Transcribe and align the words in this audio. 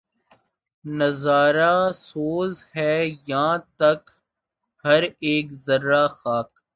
نظارہ 0.85 1.73
سوز 1.99 2.53
ہے 2.75 2.93
یاں 3.27 3.57
تک 3.79 4.01
ہر 4.85 5.01
ایک 5.19 5.45
ذرّۂ 5.65 6.03
خاک 6.19 6.49